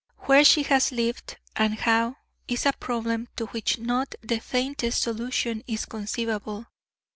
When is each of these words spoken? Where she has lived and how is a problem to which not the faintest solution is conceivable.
Where 0.21 0.43
she 0.43 0.63
has 0.63 0.91
lived 0.91 1.37
and 1.55 1.75
how 1.75 2.15
is 2.47 2.65
a 2.65 2.73
problem 2.73 3.27
to 3.35 3.45
which 3.45 3.77
not 3.77 4.15
the 4.23 4.39
faintest 4.39 5.03
solution 5.03 5.63
is 5.67 5.85
conceivable. 5.85 6.65